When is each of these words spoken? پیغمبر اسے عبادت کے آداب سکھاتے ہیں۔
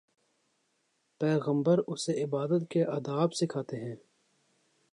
پیغمبر 1.21 1.79
اسے 1.87 2.23
عبادت 2.23 2.69
کے 2.69 2.85
آداب 2.85 3.33
سکھاتے 3.33 3.77
ہیں۔ 3.77 3.95